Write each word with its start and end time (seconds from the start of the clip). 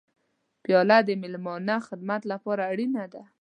پیاله 0.63 0.97
د 1.07 1.09
میلمانه 1.21 1.75
خدمت 1.87 2.21
لپاره 2.31 2.63
اړینه 2.71 3.03
ده. 3.13 3.23